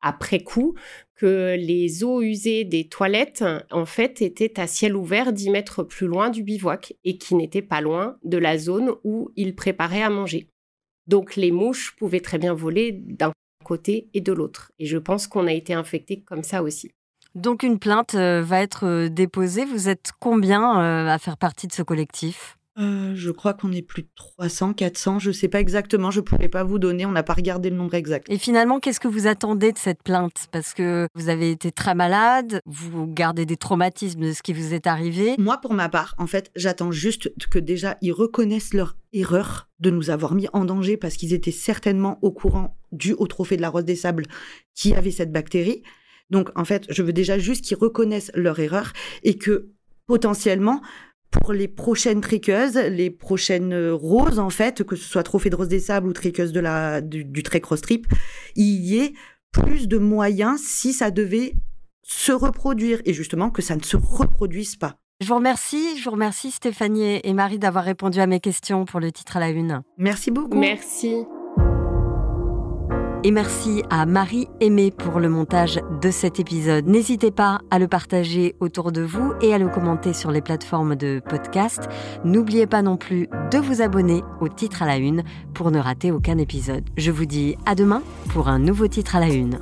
après 0.00 0.38
coup 0.38 0.76
que 1.18 1.56
les 1.56 2.04
eaux 2.04 2.22
usées 2.22 2.64
des 2.64 2.88
toilettes, 2.88 3.44
en 3.70 3.84
fait, 3.84 4.22
étaient 4.22 4.58
à 4.60 4.66
ciel 4.66 4.96
ouvert 4.96 5.32
10 5.32 5.50
mètres 5.50 5.82
plus 5.82 6.06
loin 6.06 6.30
du 6.30 6.44
bivouac 6.44 6.94
et 7.04 7.18
qui 7.18 7.34
n'étaient 7.34 7.60
pas 7.60 7.80
loin 7.80 8.16
de 8.22 8.38
la 8.38 8.56
zone 8.56 8.92
où 9.04 9.30
ils 9.36 9.54
préparaient 9.54 10.02
à 10.02 10.10
manger. 10.10 10.48
Donc 11.08 11.36
les 11.36 11.50
mouches 11.50 11.96
pouvaient 11.96 12.20
très 12.20 12.38
bien 12.38 12.54
voler 12.54 12.92
d'un 12.92 13.32
côté 13.64 14.08
et 14.14 14.20
de 14.20 14.32
l'autre. 14.32 14.70
Et 14.78 14.86
je 14.86 14.96
pense 14.96 15.26
qu'on 15.26 15.46
a 15.46 15.52
été 15.52 15.74
infectés 15.74 16.20
comme 16.20 16.44
ça 16.44 16.62
aussi. 16.62 16.92
Donc 17.34 17.62
une 17.62 17.78
plainte 17.78 18.14
euh, 18.14 18.42
va 18.42 18.62
être 18.62 18.86
euh, 18.86 19.08
déposée. 19.08 19.64
Vous 19.64 19.88
êtes 19.88 20.12
combien 20.20 20.80
euh, 20.80 21.08
à 21.08 21.18
faire 21.18 21.36
partie 21.36 21.66
de 21.66 21.72
ce 21.72 21.82
collectif? 21.82 22.57
Euh, 22.78 23.12
je 23.16 23.30
crois 23.30 23.54
qu'on 23.54 23.72
est 23.72 23.82
plus 23.82 24.02
de 24.02 24.08
300, 24.14 24.74
400, 24.74 25.18
je 25.18 25.28
ne 25.28 25.32
sais 25.32 25.48
pas 25.48 25.60
exactement, 25.60 26.10
je 26.10 26.20
ne 26.20 26.24
pourrais 26.24 26.48
pas 26.48 26.62
vous 26.62 26.78
donner, 26.78 27.06
on 27.06 27.10
n'a 27.10 27.24
pas 27.24 27.34
regardé 27.34 27.70
le 27.70 27.76
nombre 27.76 27.94
exact. 27.94 28.26
Et 28.30 28.38
finalement, 28.38 28.78
qu'est-ce 28.78 29.00
que 29.00 29.08
vous 29.08 29.26
attendez 29.26 29.72
de 29.72 29.78
cette 29.78 30.02
plainte? 30.02 30.46
Parce 30.52 30.74
que 30.74 31.08
vous 31.14 31.28
avez 31.28 31.50
été 31.50 31.72
très 31.72 31.96
malade, 31.96 32.60
vous 32.66 33.06
gardez 33.06 33.46
des 33.46 33.56
traumatismes 33.56 34.20
de 34.20 34.32
ce 34.32 34.42
qui 34.42 34.52
vous 34.52 34.74
est 34.74 34.86
arrivé. 34.86 35.34
Moi, 35.38 35.58
pour 35.58 35.74
ma 35.74 35.88
part, 35.88 36.14
en 36.18 36.28
fait, 36.28 36.52
j'attends 36.54 36.92
juste 36.92 37.32
que 37.50 37.58
déjà 37.58 37.96
ils 38.00 38.12
reconnaissent 38.12 38.74
leur 38.74 38.96
erreur 39.12 39.68
de 39.80 39.90
nous 39.90 40.10
avoir 40.10 40.34
mis 40.34 40.46
en 40.52 40.64
danger 40.64 40.96
parce 40.96 41.16
qu'ils 41.16 41.34
étaient 41.34 41.50
certainement 41.50 42.18
au 42.22 42.30
courant 42.30 42.76
dû 42.92 43.12
au 43.12 43.26
trophée 43.26 43.56
de 43.56 43.62
la 43.62 43.70
Rose 43.70 43.84
des 43.84 43.96
Sables 43.96 44.26
qui 44.74 44.94
avait 44.94 45.10
cette 45.10 45.32
bactérie. 45.32 45.82
Donc, 46.30 46.50
en 46.56 46.64
fait, 46.64 46.84
je 46.90 47.02
veux 47.02 47.12
déjà 47.12 47.38
juste 47.38 47.64
qu'ils 47.64 47.78
reconnaissent 47.78 48.30
leur 48.34 48.58
erreur 48.60 48.92
et 49.22 49.36
que 49.36 49.70
potentiellement, 50.06 50.80
pour 51.30 51.52
les 51.52 51.68
prochaines 51.68 52.20
triqueuses, 52.20 52.76
les 52.76 53.10
prochaines 53.10 53.90
roses, 53.90 54.38
en 54.38 54.50
fait, 54.50 54.82
que 54.84 54.96
ce 54.96 55.04
soit 55.04 55.22
Trophée 55.22 55.50
de 55.50 55.56
Rose 55.56 55.68
des 55.68 55.80
Sables 55.80 56.08
ou 56.08 56.12
triqueuse 56.12 56.52
de 56.52 56.60
la, 56.60 57.00
du, 57.00 57.24
du 57.24 57.42
Trek 57.42 57.60
Cross 57.60 57.82
Trip, 57.82 58.06
il 58.56 58.84
y 58.84 58.98
ait 58.98 59.12
plus 59.52 59.88
de 59.88 59.98
moyens 59.98 60.60
si 60.60 60.92
ça 60.92 61.10
devait 61.10 61.54
se 62.02 62.32
reproduire 62.32 63.00
et 63.04 63.12
justement 63.12 63.50
que 63.50 63.62
ça 63.62 63.76
ne 63.76 63.82
se 63.82 63.96
reproduise 63.96 64.76
pas. 64.76 64.96
Je 65.20 65.26
vous 65.26 65.34
remercie, 65.34 65.98
je 65.98 66.04
vous 66.04 66.12
remercie 66.12 66.50
Stéphanie 66.50 67.20
et 67.22 67.32
Marie 67.34 67.58
d'avoir 67.58 67.84
répondu 67.84 68.20
à 68.20 68.26
mes 68.26 68.40
questions 68.40 68.84
pour 68.84 69.00
le 69.00 69.10
titre 69.10 69.36
à 69.36 69.40
la 69.40 69.50
une. 69.50 69.82
Merci 69.98 70.30
beaucoup. 70.30 70.56
Merci. 70.56 71.26
Et 73.24 73.32
merci 73.32 73.82
à 73.90 74.06
Marie 74.06 74.46
Aimée 74.60 74.92
pour 74.92 75.18
le 75.18 75.28
montage 75.28 75.80
de 76.00 76.10
cet 76.10 76.38
épisode. 76.38 76.86
N'hésitez 76.86 77.32
pas 77.32 77.58
à 77.68 77.80
le 77.80 77.88
partager 77.88 78.54
autour 78.60 78.92
de 78.92 79.02
vous 79.02 79.32
et 79.42 79.52
à 79.52 79.58
le 79.58 79.68
commenter 79.68 80.12
sur 80.12 80.30
les 80.30 80.40
plateformes 80.40 80.94
de 80.94 81.20
podcast. 81.28 81.88
N'oubliez 82.24 82.68
pas 82.68 82.80
non 82.80 82.96
plus 82.96 83.28
de 83.50 83.58
vous 83.58 83.82
abonner 83.82 84.22
au 84.40 84.48
titre 84.48 84.82
à 84.82 84.86
la 84.86 84.98
une 84.98 85.24
pour 85.52 85.72
ne 85.72 85.80
rater 85.80 86.12
aucun 86.12 86.38
épisode. 86.38 86.84
Je 86.96 87.10
vous 87.10 87.26
dis 87.26 87.56
à 87.66 87.74
demain 87.74 88.02
pour 88.28 88.46
un 88.46 88.60
nouveau 88.60 88.86
titre 88.86 89.16
à 89.16 89.20
la 89.20 89.28
une. 89.28 89.58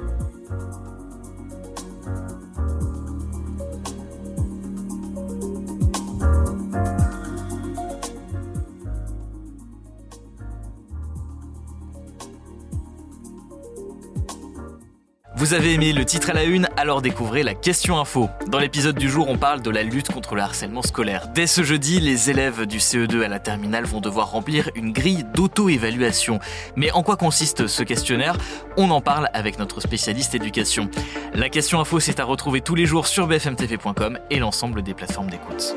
Vous 15.39 15.53
avez 15.53 15.75
aimé 15.75 15.93
le 15.93 16.07
titre 16.07 16.31
à 16.31 16.33
la 16.33 16.45
une, 16.45 16.67
alors 16.79 17.03
découvrez 17.03 17.43
la 17.43 17.55
question 17.55 17.99
info. 17.99 18.31
Dans 18.47 18.59
l'épisode 18.59 18.97
du 18.97 19.11
jour, 19.11 19.29
on 19.29 19.37
parle 19.37 19.61
de 19.61 19.69
la 19.69 19.83
lutte 19.83 20.11
contre 20.11 20.35
le 20.35 20.41
harcèlement 20.41 20.81
scolaire. 20.81 21.29
Dès 21.29 21.47
ce 21.47 21.63
jeudi, 21.63 22.01
les 22.01 22.31
élèves 22.31 22.65
du 22.65 22.79
CE2 22.79 23.23
à 23.23 23.29
la 23.29 23.39
terminale 23.39 23.85
vont 23.85 24.01
devoir 24.01 24.31
remplir 24.31 24.71
une 24.75 24.95
grille 24.95 25.27
d'auto-évaluation. 25.35 26.39
Mais 26.75 26.91
en 26.93 27.03
quoi 27.03 27.17
consiste 27.17 27.67
ce 27.67 27.83
questionnaire? 27.83 28.39
On 28.79 28.91
en 28.91 29.03
parle 29.03 29.29
avec 29.35 29.59
notre 29.59 29.83
spécialiste 29.83 30.35
éducation. 30.35 30.89
La 31.35 31.51
question 31.51 31.81
info, 31.81 32.01
c'est 32.01 32.19
à 32.19 32.25
retrouver 32.25 32.63
tous 32.63 32.75
les 32.75 32.87
jours 32.87 33.07
sur 33.07 33.27
bfmtv.com 33.27 34.19
et 34.31 34.39
l'ensemble 34.39 34.83
des 34.83 34.95
plateformes 34.95 35.29
d'écoute. 35.29 35.77